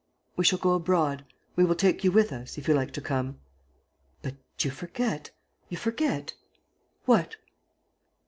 "We 0.35 0.45
shall 0.45 0.57
go 0.57 0.73
abroad. 0.73 1.25
We 1.55 1.63
will 1.63 1.75
take 1.75 2.03
you 2.03 2.11
with 2.11 2.31
us, 2.33 2.57
if 2.57 2.67
you 2.67 2.73
like 2.73 2.91
to 2.93 3.01
come...." 3.01 3.39
"But 4.23 4.33
you 4.57 4.71
forget... 4.71 5.29
you 5.69 5.77
forget...." 5.77 6.33
"What?" 7.05 7.35